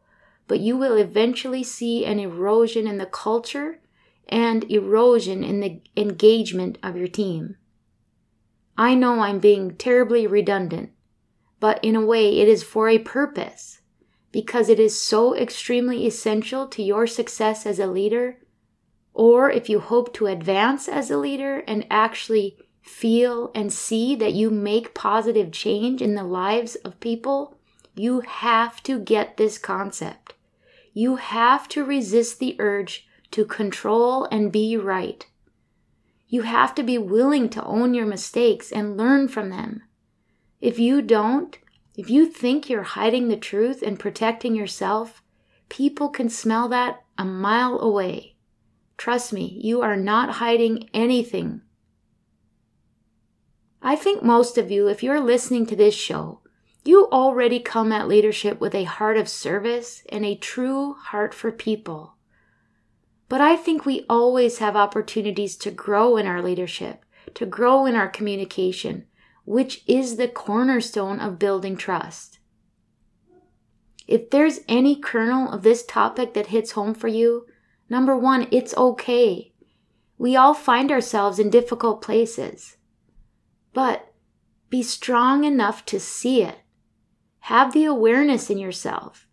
but 0.47 0.61
you 0.61 0.77
will 0.77 0.97
eventually 0.97 1.65
see 1.65 2.05
an 2.05 2.21
erosion 2.21 2.87
in 2.87 2.99
the 2.99 3.07
culture 3.07 3.81
and 4.29 4.71
erosion 4.71 5.43
in 5.43 5.61
the 5.61 5.81
engagement 5.97 6.77
of 6.83 6.97
your 6.97 7.09
team. 7.09 7.57
I 8.77 8.95
know 8.95 9.21
I'm 9.21 9.39
being 9.39 9.75
terribly 9.77 10.27
redundant, 10.27 10.91
but 11.59 11.83
in 11.83 11.97
a 11.97 12.05
way 12.05 12.39
it 12.39 12.47
is 12.47 12.63
for 12.63 12.89
a 12.89 12.99
purpose 12.99 13.81
because 14.31 14.69
it 14.69 14.79
is 14.79 15.01
so 15.01 15.35
extremely 15.35 16.07
essential 16.07 16.67
to 16.69 16.83
your 16.83 17.07
success 17.07 17.65
as 17.65 17.79
a 17.79 17.87
leader, 17.87 18.39
or 19.15 19.51
if 19.51 19.71
you 19.71 19.81
hope 19.81 20.13
to 20.15 20.27
advance 20.27 20.87
as 20.87 21.11
a 21.11 21.17
leader 21.17 21.65
and 21.67 21.87
actually 21.91 22.59
feel, 22.89 23.53
and 23.55 23.73
see 23.73 24.17
that 24.17 24.33
you 24.33 24.51
make 24.51 24.95
positive 24.95 25.53
change 25.53 26.03
in 26.03 26.15
the 26.15 26.25
lives 26.25 26.75
of 26.77 26.99
people, 26.99 27.57
you 27.95 28.21
have 28.21 28.83
to 28.85 28.99
get 28.99 29.37
this 29.37 29.59
concept. 29.59 30.35
You 30.93 31.17
have 31.17 31.69
to 31.69 31.85
resist 31.85 32.41
the 32.41 32.57
urge 32.59 33.07
to 33.31 33.45
control 33.45 34.25
and 34.33 34.51
be 34.51 34.77
right. 34.77 35.25
You 36.29 36.43
have 36.43 36.75
to 36.75 36.83
be 36.83 36.99
willing 36.99 37.49
to 37.51 37.65
own 37.65 37.95
your 37.95 38.07
mistakes 38.07 38.73
and 38.73 38.97
learn 38.97 39.29
from 39.29 39.51
them. 39.51 39.83
If 40.61 40.79
you 40.79 41.03
don't, 41.03 41.57
if 41.97 42.11
you 42.11 42.27
think 42.27 42.69
you're 42.69 42.83
hiding 42.83 43.29
the 43.29 43.37
truth 43.37 43.83
and 43.83 43.99
protecting 43.99 44.55
yourself, 44.55 45.23
people 45.69 46.09
can 46.09 46.29
smell 46.29 46.69
that 46.69 47.05
a 47.17 47.25
mile 47.25 47.79
away. 47.81 48.35
Trust 48.97 49.33
me, 49.33 49.59
you 49.63 49.83
are 49.83 49.97
not 49.97 50.37
hiding 50.37 50.89
anything 50.93 51.63
I 53.83 53.97
think 53.97 54.23
most 54.23 54.59
of 54.59 54.71
you, 54.71 54.89
if 54.89 55.03
you're 55.03 55.21
listening 55.21 55.67
to 55.67 55.77
this 55.77 55.95
show, 55.95 56.41
you 56.85 57.09
already 57.13 57.61
come 57.61 57.93
at 57.93 58.09
leadership 58.09 58.61
with 58.61 58.75
a 58.75 58.85
heart 58.85 59.17
of 59.17 59.29
service 59.29 60.03
and 60.09 60.25
a 60.25 60.35
true 60.35 60.95
heart 60.95 61.35
for 61.35 61.53
people. 61.53 62.15
But 63.29 63.41
I 63.41 63.57
think 63.57 63.85
we 63.85 64.07
always 64.09 64.59
have 64.59 64.75
opportunities 64.75 65.57
to 65.59 65.71
grow 65.71 66.17
in 66.17 66.27
our 66.27 66.43
leadership, 66.43 67.05
to 67.35 67.45
grow 67.45 67.85
in 67.85 67.95
our 67.95 68.09
communication, 68.09 69.05
which 69.45 69.83
is 69.87 70.17
the 70.17 70.29
cornerstone 70.29 71.21
of 71.21 71.39
building 71.39 71.77
trust. 71.77 72.39
If 74.07 74.31
there's 74.31 74.61
any 74.67 74.97
kernel 74.97 75.53
of 75.53 75.63
this 75.63 75.85
topic 75.85 76.33
that 76.33 76.47
hits 76.47 76.73
home 76.73 76.95
for 76.95 77.09
you, 77.09 77.47
number 77.91 78.17
one, 78.17 78.49
it's 78.51 78.75
okay. 78.75 79.53
We 80.17 80.35
all 80.35 80.55
find 80.55 80.91
ourselves 80.91 81.39
in 81.39 81.51
difficult 81.51 82.01
places. 82.01 82.78
But 83.79 84.13
be 84.71 84.83
strong 84.83 85.45
enough 85.45 85.87
to 85.87 86.01
see 86.01 86.43
it. 86.43 86.59
Have 87.43 87.73
the 87.73 87.85
awareness 87.85 88.51
in 88.51 88.59
yourself. 88.59 89.29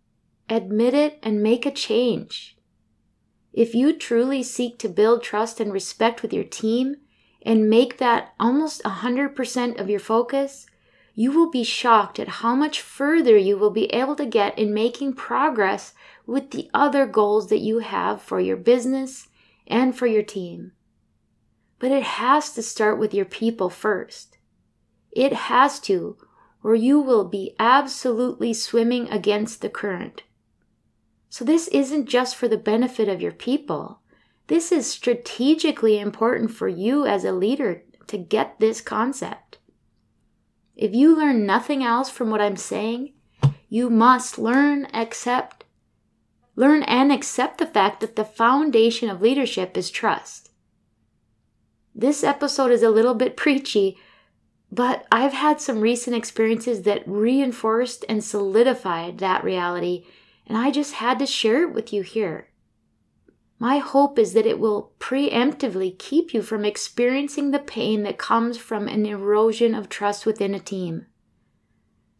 Admit 0.47 0.93
it 0.93 1.17
and 1.23 1.41
make 1.41 1.65
a 1.65 1.71
change. 1.71 2.55
If 3.53 3.73
you 3.73 3.91
truly 3.91 4.43
seek 4.43 4.77
to 4.77 4.87
build 4.87 5.23
trust 5.23 5.59
and 5.59 5.73
respect 5.73 6.21
with 6.21 6.31
your 6.31 6.43
team 6.43 6.97
and 7.41 7.71
make 7.71 7.97
that 7.97 8.35
almost 8.39 8.83
100% 8.83 9.79
of 9.79 9.89
your 9.89 9.99
focus, 9.99 10.67
you 11.15 11.31
will 11.31 11.49
be 11.49 11.63
shocked 11.63 12.19
at 12.19 12.27
how 12.27 12.53
much 12.53 12.81
further 12.81 13.35
you 13.35 13.57
will 13.57 13.71
be 13.71 13.85
able 13.85 14.15
to 14.15 14.27
get 14.27 14.59
in 14.59 14.75
making 14.75 15.13
progress 15.13 15.95
with 16.27 16.51
the 16.51 16.69
other 16.71 17.07
goals 17.07 17.49
that 17.49 17.61
you 17.61 17.79
have 17.79 18.21
for 18.21 18.39
your 18.39 18.57
business 18.57 19.27
and 19.65 19.97
for 19.97 20.05
your 20.05 20.21
team. 20.21 20.73
But 21.79 21.91
it 21.91 22.03
has 22.03 22.53
to 22.53 22.61
start 22.61 22.99
with 22.99 23.11
your 23.11 23.25
people 23.25 23.71
first. 23.71 24.34
It 25.15 25.33
has 25.33 25.79
to, 25.81 26.17
or 26.61 26.75
you 26.75 26.99
will 26.99 27.23
be 27.23 27.55
absolutely 27.57 28.53
swimming 28.53 29.09
against 29.09 29.61
the 29.61 29.69
current. 29.69 30.23
So, 31.29 31.45
this 31.45 31.67
isn't 31.69 32.05
just 32.05 32.35
for 32.35 32.47
the 32.47 32.57
benefit 32.57 33.07
of 33.07 33.21
your 33.21 33.31
people. 33.31 34.01
This 34.47 34.71
is 34.71 34.89
strategically 34.89 35.99
important 35.99 36.51
for 36.51 36.67
you 36.67 37.05
as 37.05 37.23
a 37.23 37.31
leader 37.31 37.83
to 38.07 38.17
get 38.17 38.59
this 38.59 38.81
concept. 38.81 39.57
If 40.75 40.93
you 40.93 41.15
learn 41.15 41.45
nothing 41.45 41.83
else 41.83 42.09
from 42.09 42.29
what 42.29 42.41
I'm 42.41 42.57
saying, 42.57 43.13
you 43.69 43.89
must 43.89 44.37
learn, 44.37 44.87
accept, 44.93 45.63
learn 46.55 46.83
and 46.83 47.11
accept 47.11 47.57
the 47.57 47.65
fact 47.65 48.01
that 48.01 48.15
the 48.15 48.25
foundation 48.25 49.09
of 49.09 49.21
leadership 49.21 49.77
is 49.77 49.89
trust. 49.89 50.51
This 51.93 52.23
episode 52.23 52.71
is 52.71 52.83
a 52.83 52.89
little 52.89 53.13
bit 53.13 53.37
preachy, 53.37 53.97
but 54.71 55.05
I've 55.11 55.33
had 55.33 55.61
some 55.61 55.81
recent 55.81 56.15
experiences 56.15 56.81
that 56.83 57.07
reinforced 57.07 58.03
and 58.09 58.23
solidified 58.23 59.19
that 59.19 59.43
reality, 59.43 60.05
and 60.47 60.57
I 60.57 60.71
just 60.71 60.95
had 60.95 61.19
to 61.19 61.25
share 61.25 61.63
it 61.63 61.73
with 61.73 61.93
you 61.93 62.01
here. 62.01 62.49
My 63.57 63.77
hope 63.77 64.19
is 64.19 64.33
that 64.33 64.45
it 64.45 64.59
will 64.59 64.91
preemptively 64.99 65.97
keep 65.97 66.33
you 66.33 66.41
from 66.41 66.65
experiencing 66.65 67.51
the 67.51 67.59
pain 67.59 68.03
that 68.03 68.17
comes 68.17 68.57
from 68.57 68.87
an 68.87 69.05
erosion 69.05 69.73
of 69.73 69.87
trust 69.87 70.25
within 70.25 70.53
a 70.53 70.59
team. 70.59 71.05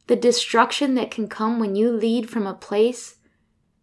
The 0.07 0.15
destruction 0.15 0.95
that 0.95 1.11
can 1.11 1.27
come 1.27 1.59
when 1.59 1.75
you 1.75 1.91
lead 1.91 2.29
from 2.29 2.47
a 2.47 2.53
place 2.53 3.17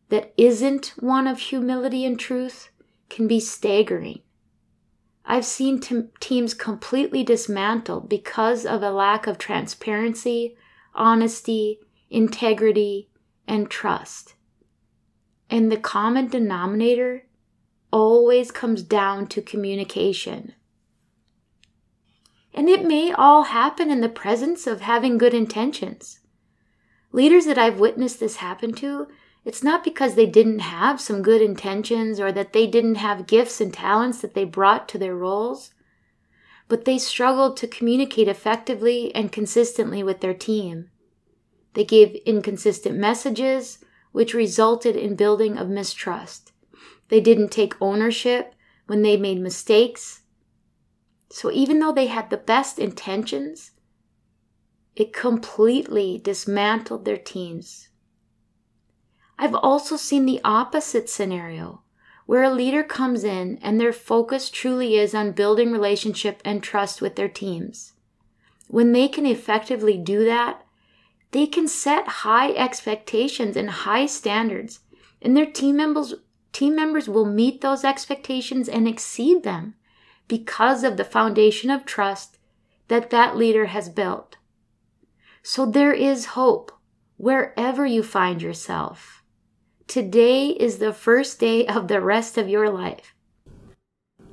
that 0.08 0.32
isn't 0.36 0.94
one 0.98 1.26
of 1.26 1.38
humility 1.38 2.06
and 2.06 2.18
truth 2.18 2.70
can 3.10 3.26
be 3.26 3.40
staggering. 3.40 4.20
I've 5.24 5.44
seen 5.44 5.80
teams 6.20 6.54
completely 6.54 7.22
dismantled 7.22 8.08
because 8.08 8.66
of 8.66 8.82
a 8.82 8.90
lack 8.90 9.26
of 9.26 9.38
transparency, 9.38 10.56
honesty, 10.94 11.78
integrity, 12.10 13.08
and 13.46 13.70
trust. 13.70 14.34
And 15.48 15.70
the 15.70 15.76
common 15.76 16.28
denominator 16.28 17.26
always 17.92 18.50
comes 18.50 18.82
down 18.82 19.26
to 19.28 19.42
communication. 19.42 20.54
And 22.54 22.68
it 22.68 22.84
may 22.84 23.12
all 23.12 23.44
happen 23.44 23.90
in 23.90 24.00
the 24.00 24.08
presence 24.08 24.66
of 24.66 24.80
having 24.80 25.18
good 25.18 25.34
intentions. 25.34 26.20
Leaders 27.12 27.44
that 27.46 27.58
I've 27.58 27.78
witnessed 27.78 28.20
this 28.20 28.36
happen 28.36 28.72
to, 28.74 29.06
it's 29.44 29.62
not 29.62 29.82
because 29.82 30.14
they 30.14 30.26
didn't 30.26 30.60
have 30.60 31.00
some 31.00 31.22
good 31.22 31.42
intentions 31.42 32.20
or 32.20 32.30
that 32.32 32.52
they 32.52 32.66
didn't 32.66 32.96
have 32.96 33.26
gifts 33.26 33.60
and 33.60 33.74
talents 33.74 34.20
that 34.20 34.34
they 34.34 34.44
brought 34.44 34.88
to 34.88 34.98
their 34.98 35.16
roles, 35.16 35.74
but 36.68 36.84
they 36.84 36.98
struggled 36.98 37.56
to 37.56 37.66
communicate 37.66 38.28
effectively 38.28 39.14
and 39.14 39.32
consistently 39.32 40.02
with 40.02 40.20
their 40.20 40.34
team. 40.34 40.90
They 41.74 41.84
gave 41.84 42.14
inconsistent 42.24 42.96
messages, 42.96 43.78
which 44.12 44.34
resulted 44.34 44.94
in 44.94 45.16
building 45.16 45.58
of 45.58 45.68
mistrust. 45.68 46.52
They 47.08 47.20
didn't 47.20 47.50
take 47.50 47.80
ownership 47.80 48.54
when 48.86 49.02
they 49.02 49.16
made 49.16 49.40
mistakes. 49.40 50.20
So 51.30 51.50
even 51.50 51.78
though 51.78 51.92
they 51.92 52.06
had 52.06 52.30
the 52.30 52.36
best 52.36 52.78
intentions, 52.78 53.72
it 54.94 55.12
completely 55.12 56.20
dismantled 56.22 57.04
their 57.04 57.16
teams. 57.16 57.88
I've 59.38 59.54
also 59.54 59.96
seen 59.96 60.26
the 60.26 60.40
opposite 60.44 61.08
scenario 61.08 61.82
where 62.26 62.42
a 62.42 62.50
leader 62.50 62.82
comes 62.82 63.24
in 63.24 63.58
and 63.60 63.80
their 63.80 63.92
focus 63.92 64.48
truly 64.48 64.96
is 64.96 65.14
on 65.14 65.32
building 65.32 65.72
relationship 65.72 66.40
and 66.44 66.62
trust 66.62 67.02
with 67.02 67.16
their 67.16 67.28
teams. 67.28 67.92
When 68.68 68.92
they 68.92 69.08
can 69.08 69.26
effectively 69.26 69.98
do 69.98 70.24
that, 70.24 70.62
they 71.32 71.46
can 71.46 71.66
set 71.66 72.06
high 72.08 72.52
expectations 72.52 73.56
and 73.56 73.70
high 73.70 74.06
standards, 74.06 74.80
and 75.20 75.36
their 75.36 75.46
team 75.46 75.76
members 75.76 76.14
team 76.52 76.76
members 76.76 77.08
will 77.08 77.24
meet 77.24 77.62
those 77.62 77.82
expectations 77.82 78.68
and 78.68 78.86
exceed 78.86 79.42
them 79.42 79.74
because 80.28 80.84
of 80.84 80.98
the 80.98 81.04
foundation 81.04 81.70
of 81.70 81.86
trust 81.86 82.38
that 82.88 83.08
that 83.10 83.36
leader 83.36 83.66
has 83.66 83.88
built. 83.88 84.36
So 85.42 85.64
there 85.64 85.94
is 85.94 86.36
hope 86.36 86.72
wherever 87.16 87.86
you 87.86 88.02
find 88.02 88.42
yourself. 88.42 89.21
Today 89.86 90.48
is 90.48 90.78
the 90.78 90.92
first 90.92 91.40
day 91.40 91.66
of 91.66 91.88
the 91.88 92.00
rest 92.00 92.38
of 92.38 92.48
your 92.48 92.70
life. 92.70 93.14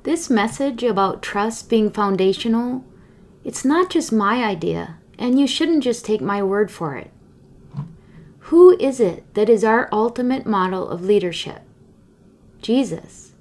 This 0.04 0.30
message 0.30 0.82
about 0.82 1.22
trust 1.22 1.68
being 1.68 1.90
foundational, 1.90 2.84
it's 3.44 3.64
not 3.64 3.90
just 3.90 4.12
my 4.12 4.44
idea 4.44 4.96
and 5.18 5.38
you 5.38 5.46
shouldn't 5.46 5.84
just 5.84 6.04
take 6.04 6.22
my 6.22 6.42
word 6.42 6.70
for 6.70 6.96
it. 6.96 7.10
Who 8.44 8.76
is 8.78 9.00
it 9.00 9.34
that 9.34 9.50
is 9.50 9.62
our 9.62 9.88
ultimate 9.92 10.46
model 10.46 10.88
of 10.88 11.04
leadership? 11.04 11.62
Jesus. 12.62 13.32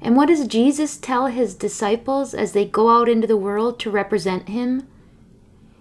And 0.00 0.16
what 0.16 0.26
does 0.26 0.48
Jesus 0.48 0.96
tell 0.96 1.26
his 1.26 1.54
disciples 1.54 2.34
as 2.34 2.52
they 2.52 2.64
go 2.64 2.90
out 2.90 3.08
into 3.08 3.28
the 3.28 3.36
world 3.36 3.78
to 3.80 3.90
represent 3.90 4.48
him? 4.48 4.88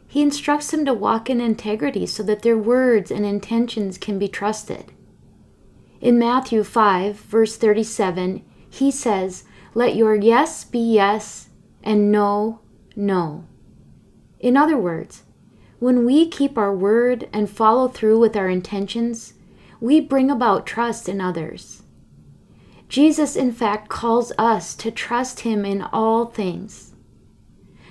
He 0.08 0.22
instructs 0.22 0.70
them 0.70 0.86
to 0.86 0.94
walk 0.94 1.30
in 1.30 1.42
integrity 1.42 2.06
so 2.06 2.22
that 2.24 2.44
their 2.44 2.58
words 2.58 3.10
and 3.10 3.26
intentions 3.26 3.98
can 3.98 4.20
be 4.20 4.28
trusted. 4.28 4.92
In 6.02 6.18
Matthew 6.18 6.64
5, 6.64 7.16
verse 7.16 7.58
37, 7.58 8.44
he 8.68 8.90
says, 8.90 9.44
Let 9.76 9.96
your 9.96 10.16
yes 10.16 10.64
be 10.64 10.80
yes 10.80 11.50
and 11.84 12.12
no, 12.12 12.60
no. 12.96 13.46
In 14.40 14.58
other 14.58 14.78
words, 14.78 15.22
when 15.78 16.04
we 16.04 16.28
keep 16.28 16.58
our 16.58 16.76
word 16.76 17.30
and 17.32 17.48
follow 17.48 17.88
through 17.88 18.18
with 18.20 18.36
our 18.36 18.50
intentions, 18.50 19.34
we 19.80 20.00
bring 20.00 20.32
about 20.32 20.66
trust 20.66 21.08
in 21.08 21.22
others. 21.22 21.84
Jesus, 22.90 23.36
in 23.36 23.52
fact, 23.52 23.88
calls 23.88 24.32
us 24.40 24.74
to 24.76 24.90
trust 24.90 25.42
Him 25.42 25.66
in 25.66 25.84
all 25.84 26.26
things. 26.26 26.94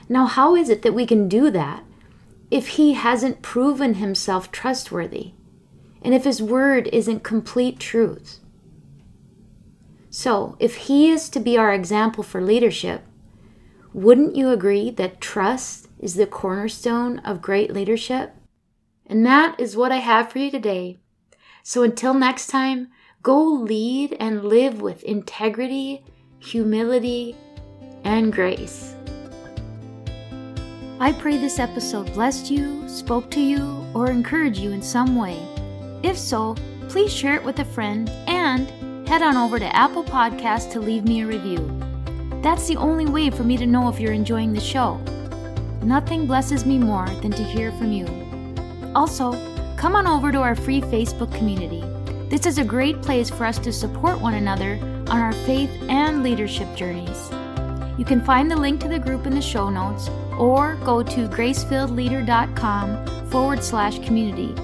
Now, 0.08 0.26
how 0.26 0.56
is 0.56 0.68
it 0.68 0.82
that 0.82 0.94
we 0.94 1.06
can 1.06 1.28
do 1.28 1.48
that 1.52 1.84
if 2.50 2.68
He 2.70 2.94
hasn't 2.94 3.40
proven 3.40 3.94
Himself 3.94 4.50
trustworthy 4.50 5.34
and 6.02 6.14
if 6.14 6.24
His 6.24 6.42
word 6.42 6.88
isn't 6.92 7.22
complete 7.22 7.78
truth? 7.78 8.40
So, 10.10 10.56
if 10.58 10.76
He 10.76 11.10
is 11.10 11.28
to 11.30 11.40
be 11.40 11.56
our 11.56 11.72
example 11.72 12.22
for 12.22 12.40
leadership, 12.40 13.04
wouldn't 13.92 14.36
you 14.36 14.50
agree 14.50 14.90
that 14.90 15.20
trust 15.20 15.88
is 15.98 16.14
the 16.14 16.26
cornerstone 16.26 17.18
of 17.20 17.42
great 17.42 17.72
leadership? 17.72 18.34
And 19.06 19.26
that 19.26 19.58
is 19.58 19.76
what 19.76 19.90
I 19.90 19.96
have 19.96 20.30
for 20.30 20.38
you 20.38 20.50
today. 20.50 21.00
So 21.64 21.82
until 21.82 22.14
next 22.14 22.46
time, 22.46 22.88
go 23.22 23.42
lead 23.42 24.16
and 24.20 24.44
live 24.44 24.80
with 24.80 25.02
integrity, 25.02 26.04
humility, 26.38 27.36
and 28.04 28.32
grace. 28.32 28.94
I 31.00 31.12
pray 31.12 31.36
this 31.38 31.58
episode 31.58 32.12
blessed 32.12 32.50
you, 32.50 32.88
spoke 32.88 33.30
to 33.32 33.40
you, 33.40 33.84
or 33.94 34.10
encouraged 34.10 34.60
you 34.60 34.70
in 34.70 34.82
some 34.82 35.16
way. 35.16 35.38
If 36.02 36.16
so, 36.16 36.54
please 36.88 37.12
share 37.12 37.34
it 37.34 37.44
with 37.44 37.58
a 37.58 37.64
friend 37.64 38.08
and 38.26 39.08
head 39.08 39.22
on 39.22 39.36
over 39.36 39.58
to 39.58 39.76
Apple 39.76 40.04
Podcasts 40.04 40.70
to 40.72 40.80
leave 40.80 41.04
me 41.04 41.22
a 41.22 41.26
review. 41.26 41.58
That's 42.42 42.66
the 42.66 42.76
only 42.76 43.06
way 43.06 43.28
for 43.28 43.44
me 43.44 43.56
to 43.58 43.66
know 43.66 43.88
if 43.88 44.00
you're 44.00 44.12
enjoying 44.12 44.52
the 44.52 44.60
show. 44.60 44.98
Nothing 45.82 46.26
blesses 46.26 46.64
me 46.64 46.78
more 46.78 47.08
than 47.20 47.32
to 47.32 47.42
hear 47.42 47.72
from 47.72 47.92
you. 47.92 48.06
Also, 48.94 49.32
come 49.76 49.94
on 49.94 50.06
over 50.06 50.32
to 50.32 50.40
our 50.40 50.54
free 50.54 50.80
Facebook 50.80 51.34
community. 51.36 51.84
This 52.28 52.46
is 52.46 52.58
a 52.58 52.64
great 52.64 53.02
place 53.02 53.28
for 53.28 53.44
us 53.44 53.58
to 53.58 53.72
support 53.72 54.20
one 54.20 54.34
another 54.34 54.78
on 55.08 55.20
our 55.20 55.32
faith 55.32 55.70
and 55.88 56.22
leadership 56.22 56.74
journeys. 56.76 57.30
You 57.98 58.04
can 58.06 58.24
find 58.24 58.50
the 58.50 58.56
link 58.56 58.80
to 58.80 58.88
the 58.88 58.98
group 58.98 59.26
in 59.26 59.34
the 59.34 59.42
show 59.42 59.68
notes 59.68 60.08
or 60.38 60.76
go 60.84 61.02
to 61.02 61.28
gracefilledleader.com 61.28 63.30
forward 63.30 63.62
slash 63.62 63.98
community. 63.98 64.54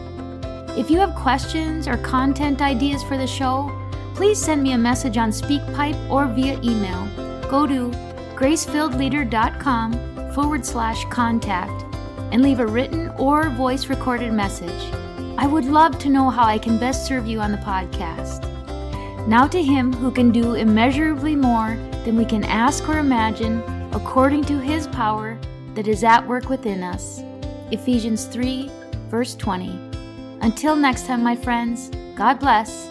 If 0.77 0.91
you 0.91 0.99
have 0.99 1.15
questions 1.15 1.89
or 1.89 1.97
content 1.97 2.61
ideas 2.61 3.03
for 3.03 3.17
the 3.17 3.27
show, 3.27 3.73
please 4.15 4.39
send 4.39 4.63
me 4.63 4.73
a 4.73 4.79
message 4.79 5.17
on 5.17 5.31
SpeakPipe 5.31 6.11
or 6.11 6.27
via 6.27 6.61
email. 6.63 7.07
Go 7.49 7.67
to 7.67 7.91
gracefilledleader.com 8.35 10.33
forward 10.35 10.67
slash 10.67 11.03
contact 11.07 11.83
and 12.31 12.43
leave 12.43 12.61
a 12.61 12.67
written 12.67 13.09
or 13.17 13.49
voice 13.49 13.87
recorded 13.87 14.35
message. 14.35 14.93
I 15.39 15.47
would 15.47 15.65
love 15.65 15.99
to 16.01 16.11
know 16.11 16.29
how 16.29 16.45
I 16.45 16.59
can 16.59 16.77
best 16.77 17.07
serve 17.07 17.27
you 17.27 17.41
on 17.41 17.53
the 17.53 17.59
podcast. 17.59 18.47
Now 19.27 19.47
to 19.49 19.63
Him 19.63 19.95
who 19.95 20.11
can 20.11 20.31
do 20.31 20.57
immeasurably 20.57 21.37
more 21.37 21.79
than 22.05 22.19
we 22.19 22.27
can 22.27 22.45
ask 22.45 22.87
or 22.87 22.99
imagine, 22.99 23.63
according 23.93 24.45
to 24.45 24.59
His 24.59 24.87
power 24.89 25.39
that 25.75 25.89
is 25.89 26.05
at 26.05 26.29
work 26.29 26.51
within 26.51 26.83
us. 26.83 27.23
Ephesians 27.71 28.27
3, 28.27 28.71
verse 29.09 29.35
20. 29.37 29.86
Until 30.41 30.77
next 30.77 31.07
time, 31.07 31.23
my 31.23 31.37
friends, 31.37 31.91
God 32.15 32.39
bless 32.39 32.89